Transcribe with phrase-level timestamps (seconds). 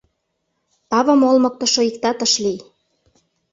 [0.89, 2.59] Тавым олмыктышо иктат ыш лий.